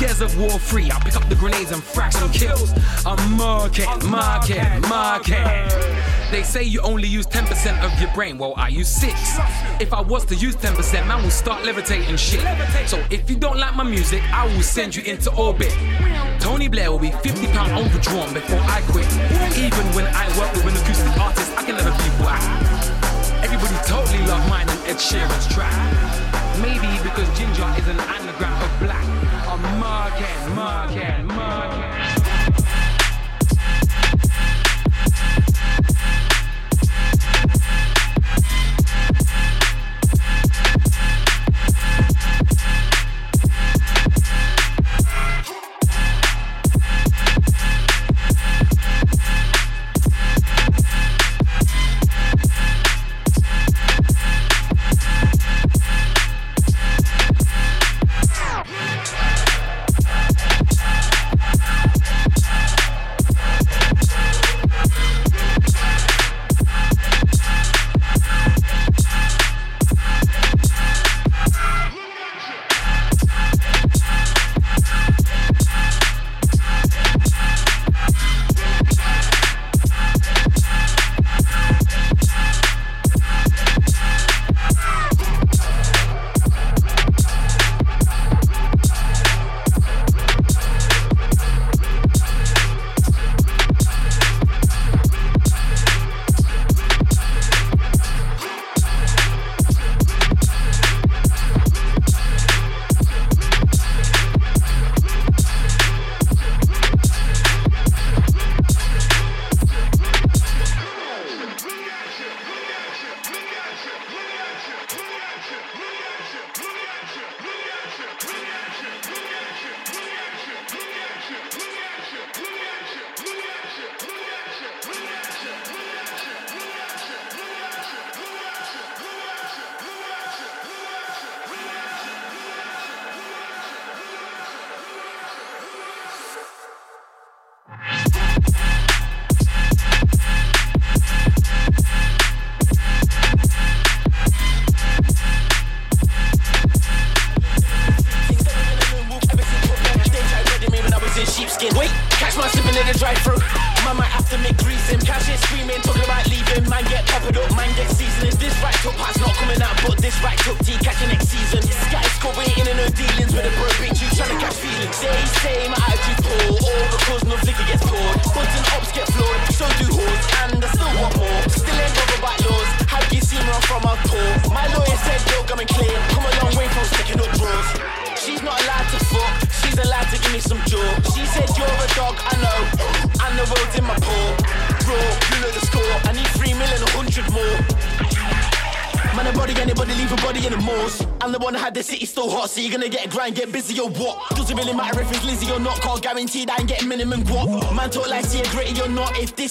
[0.00, 2.72] Gears of war free, I pick up the grenades and and kills.
[3.06, 5.70] I'm marking, marking, marking.
[6.32, 9.12] They say you only use 10% of your brain, well, I use 6.
[9.78, 12.40] If I was to use 10%, man we'll start levitating shit.
[12.88, 15.72] So if you don't like my music, I will send you into orbit.
[16.40, 19.06] Tony Blair will be 50 pound overdrawn before I quit.
[19.56, 22.73] Even when I work with an acoustic artist, I can never be whack.
[24.14, 25.74] Everybody love mine and Ed Sheeran's track.
[26.62, 29.04] Maybe because Ginger is an anagram of black.
[29.48, 32.13] I'm marking, marking, marking.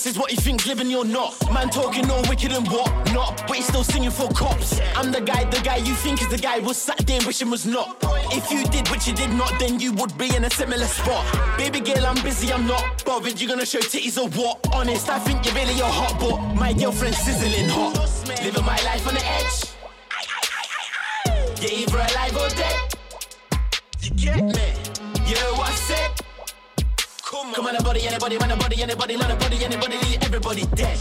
[0.03, 1.33] This is what you think's living you're not.
[1.53, 4.81] Man talking all wicked and what not, but he's still singing for cops.
[4.97, 7.65] I'm the guy, the guy you think is the guy was sat there wishing was
[7.65, 7.95] not.
[8.33, 11.23] If you did what you did not, then you would be in a similar spot.
[11.57, 13.39] Baby girl, I'm busy, I'm not bothered.
[13.39, 14.59] You gonna show titties or what?
[14.73, 17.95] Honest, I think you're really your hot, but my girlfriend's sizzling hot.
[18.43, 19.71] Living my life on the edge.
[21.61, 22.93] Yeah, either alive or dead.
[24.01, 24.82] You get me?
[27.53, 30.99] Come on, nobody, anybody, man, nobody, anybody, man, nobody, anybody, everybody dead.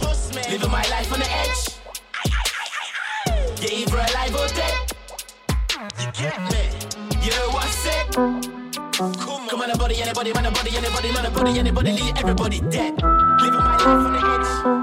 [0.51, 1.81] Living my life on the edge.
[3.63, 4.93] Yeah, either alive or dead.
[5.99, 7.25] You get me?
[7.25, 8.07] You know what I said?
[8.15, 13.01] Come on, nobody, anybody, man, nobody, anybody, man, nobody, anybody, everybody dead.
[13.41, 14.82] Living my life on the edge.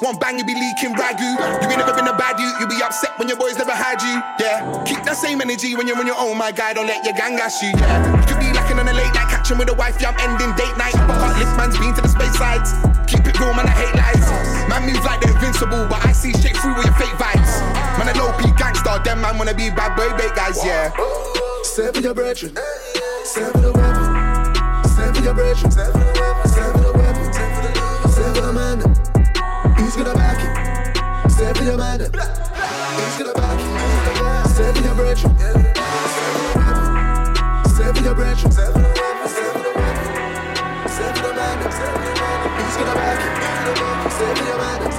[0.00, 1.22] One bang, you be leaking ragu.
[1.62, 2.50] You ain't never been a bad you.
[2.60, 4.18] You be upset when your boys never had you.
[4.42, 4.82] Yeah.
[4.84, 6.74] Keep that same energy when you're on your own, my guy.
[6.74, 7.70] Don't let your gang gas you.
[7.78, 8.02] Yeah.
[8.20, 9.96] You could be lacking on a late night, catching with a wife.
[10.02, 10.98] Yeah, I'm ending date night.
[11.06, 12.74] But can't lift man's been to the space sides.
[13.06, 13.70] Keep it real, man.
[13.70, 14.26] I hate lies.
[14.68, 17.52] Man move like they're invincible, but I see straight through with your fake vibes.
[17.96, 18.98] Man, a low P gangster.
[19.04, 20.58] Them man wanna be bad boy, bait guys.
[20.64, 20.90] Yeah.
[21.62, 22.52] Seven your brethren,
[23.24, 26.50] seven the weapon, seven your brethren, seven the weapon,
[38.24, 42.48] seven your brethren, seven the weapon, seven the weapon, seven the man.
[42.56, 43.32] Who's gonna back it?
[43.40, 44.02] Man.
[44.02, 44.93] Who's gonna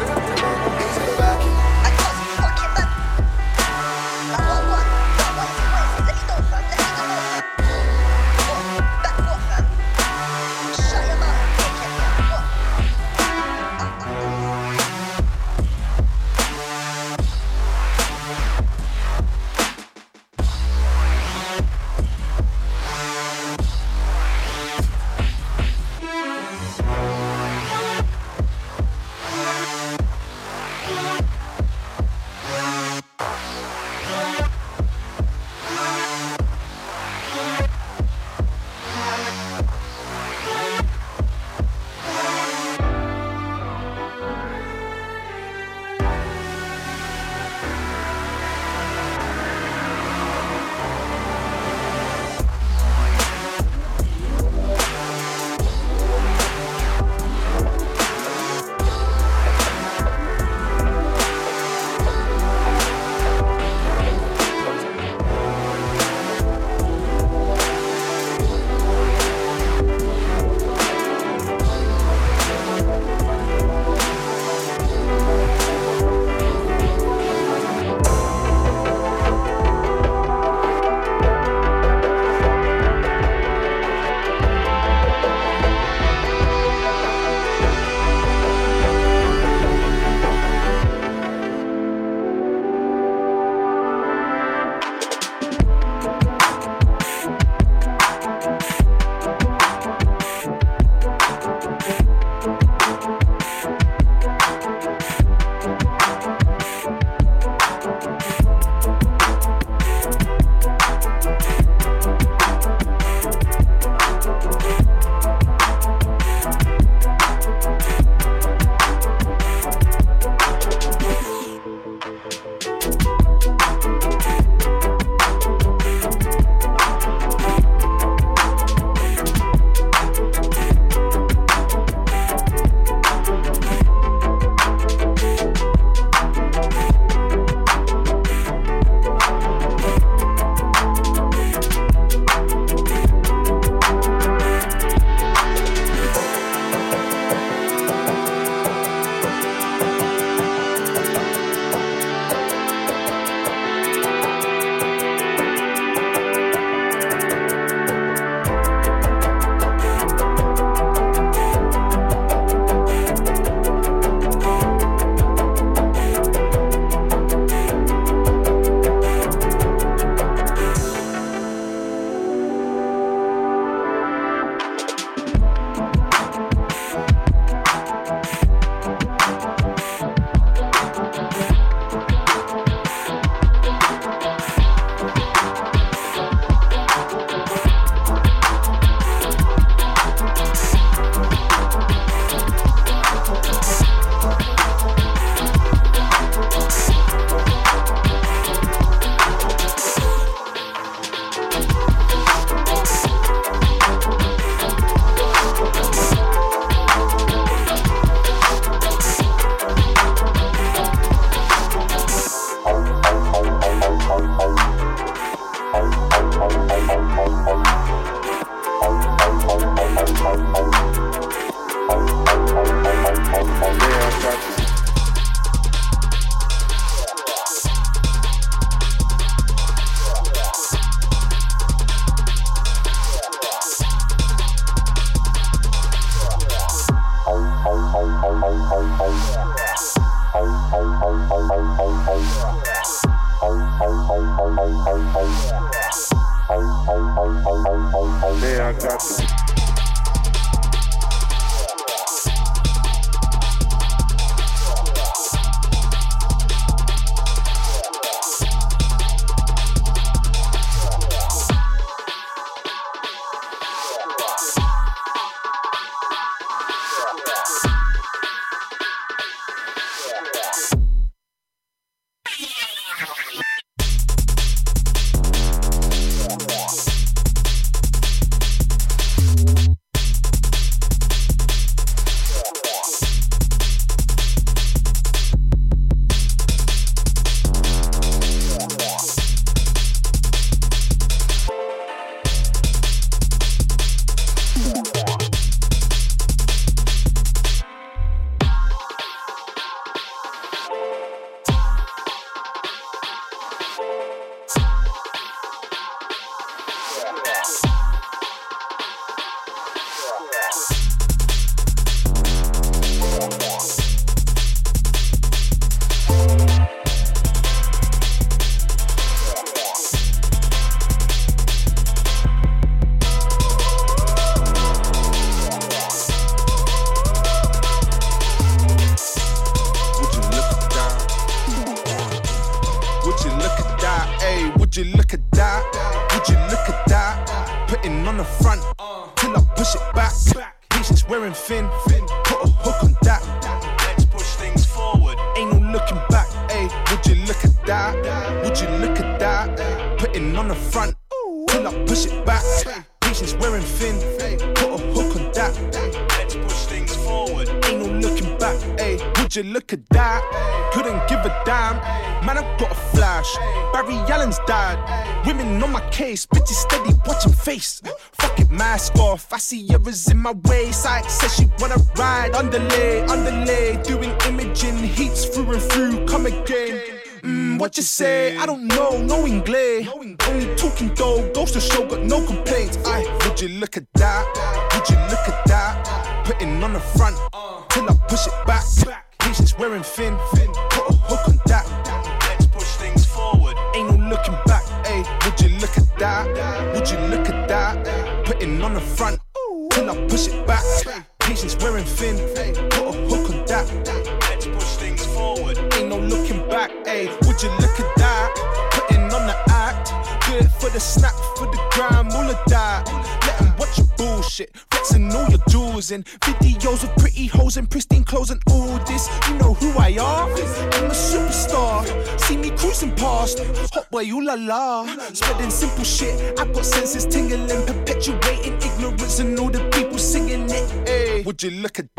[425.16, 426.38] Spreading simple shit.
[426.38, 430.70] I got senses tingling, perpetuating ignorance, and all the people singing it.
[430.86, 431.95] Hey, would you look at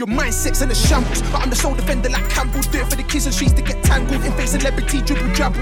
[0.00, 2.62] Your mindset's in a shambles, but I'm the sole defender like Campbell.
[2.72, 4.24] Do it for the kids and streets to get tangled.
[4.24, 5.60] In face celebrity, dribble drabble.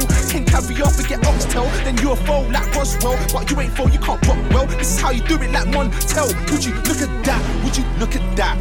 [0.80, 1.64] off and get oxtail.
[1.82, 3.18] Then you're a like Roswell.
[3.32, 4.66] But you ain't foe, you can't pop well.
[4.66, 6.30] This is how you do it like Montel.
[6.46, 7.64] Could you look at that?
[7.64, 8.56] Would you look at that?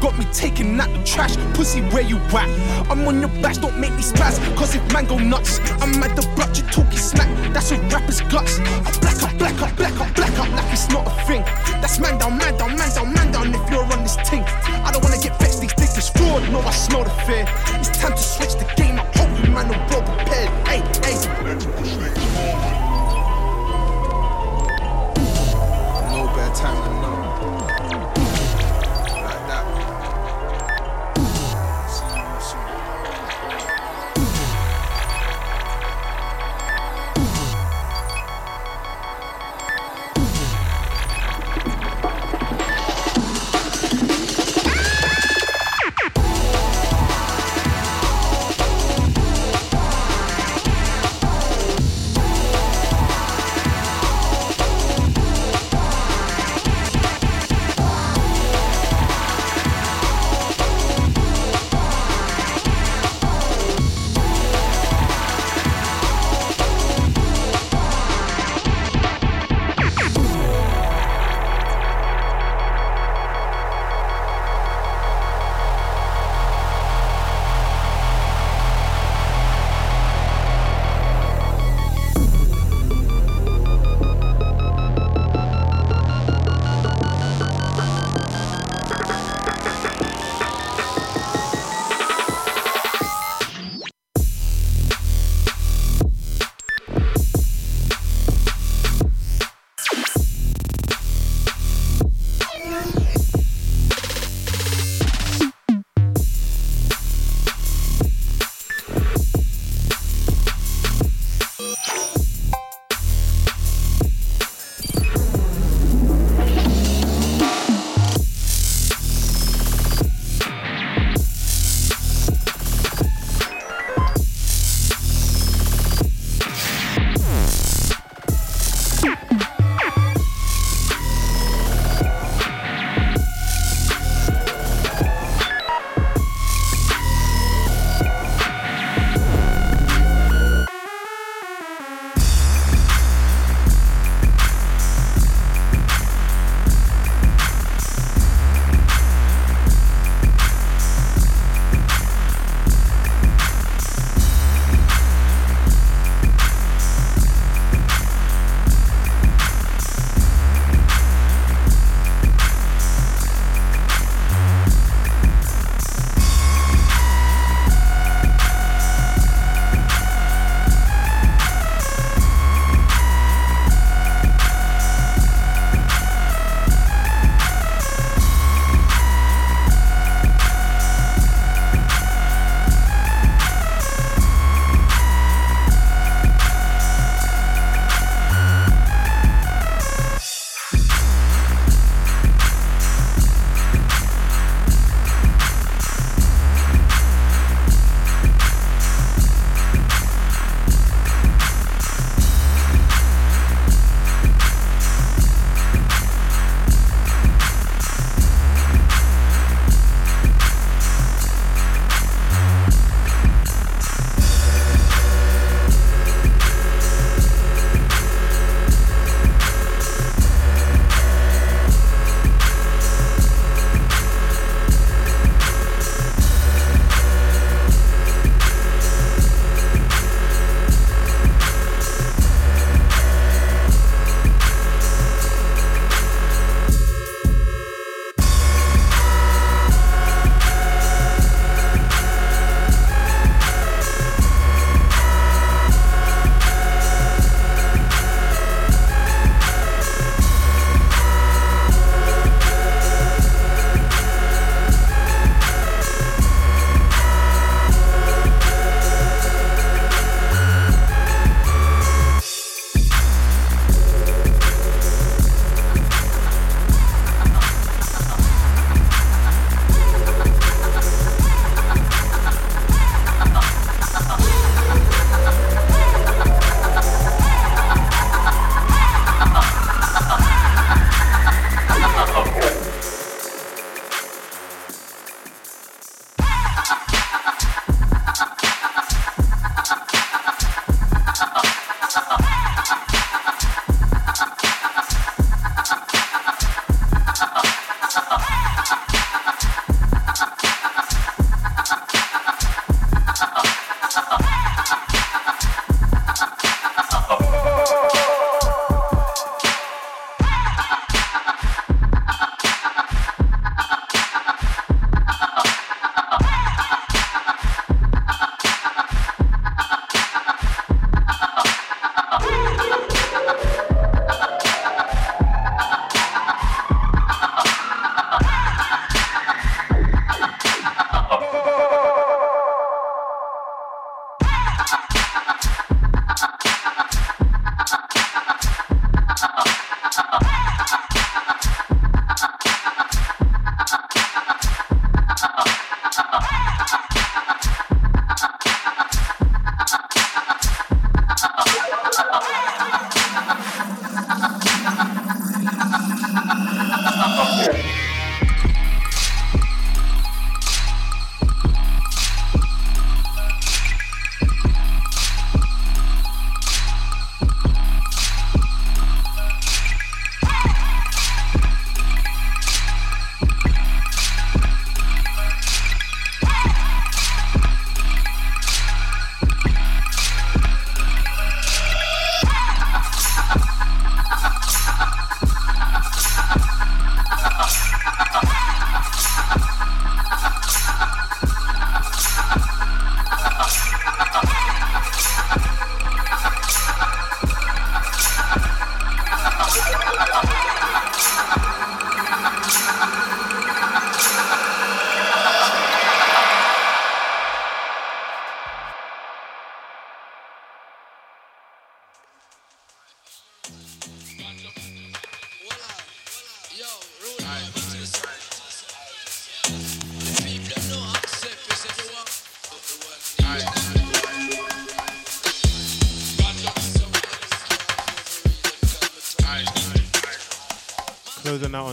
[0.00, 2.90] Got me taking out the trash, pussy where you at?
[2.90, 6.16] I'm on your back, don't make me spaz, cause if man go nuts, I'm at
[6.16, 8.60] the block, you talking smack, that's what rapper's guts.
[8.60, 11.42] I black up, black up, black up, black up, like it's not a thing.
[11.82, 13.19] That's man down, man down, man down, man
[16.70, 17.44] I smell the fear.
[17.80, 18.19] It's time to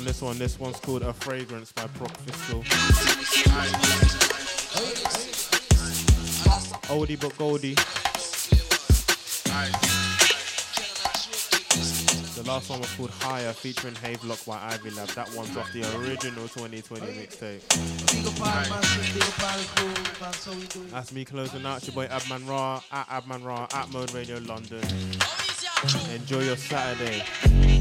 [0.07, 0.37] this one.
[0.37, 2.63] This one's called A Fragrance by Proc Fiskal.
[6.87, 7.73] Oldie but Goldie.
[12.35, 15.09] The last one was called Higher featuring Havelock by Ivy Lab.
[15.09, 17.61] That one's off the original 2020 mixtape.
[20.91, 21.85] That's me closing out.
[21.85, 24.81] Your boy Abman Ra at Abman Ra at Mode Radio London.
[26.15, 27.76] Enjoy your Saturday.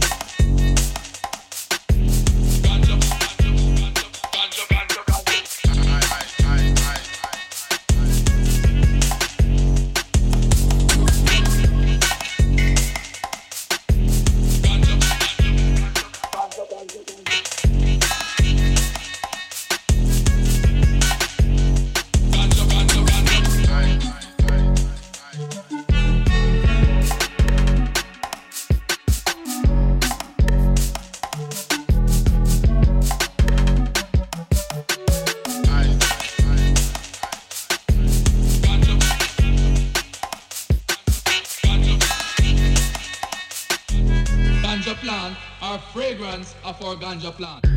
[47.06, 47.75] Ganja plant.